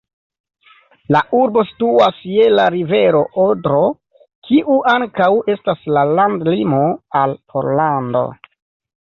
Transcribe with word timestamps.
La 1.15 1.19
urbo 1.39 1.63
situas 1.71 2.17
je 2.35 2.47
la 2.59 2.65
rivero 2.75 3.21
Odro, 3.43 3.83
kiu 4.49 4.79
ankaŭ 4.95 5.29
estas 5.57 5.85
la 5.99 6.07
landlimo 6.21 6.83
al 7.23 7.37
Pollando. 7.55 8.27